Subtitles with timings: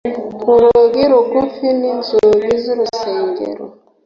[0.51, 3.63] Urugi rugufi n'inzugi z'urusengero